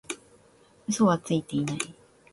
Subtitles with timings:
[0.89, 1.77] 嘘はついてない